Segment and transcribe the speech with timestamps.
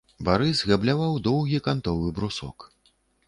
[0.27, 2.57] Барыс габляваў доўгі кантовы брусок.